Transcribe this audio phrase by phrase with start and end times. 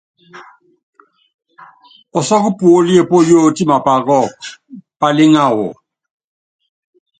[2.11, 4.45] Pɔsɔ́kɔ́ puólíe póyótí mapá kɔ́ɔku,
[4.99, 5.67] pálíŋa wɔ.